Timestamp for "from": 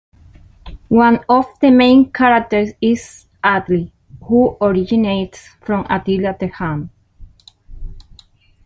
5.63-5.85